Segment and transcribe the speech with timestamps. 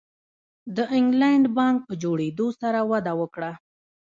[0.75, 3.51] د انګلینډ بانک په جوړېدو سره وده وکړه.